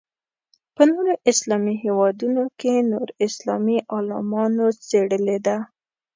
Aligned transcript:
په 0.75 0.81
نورو 0.91 1.13
اسلامي 1.31 1.75
هېوادونو 1.83 2.43
کې 2.59 2.73
نور 2.91 3.07
اسلامي 3.25 3.77
عالمانو 3.93 4.65
څېړلې 4.87 5.37
ده. 5.45 5.57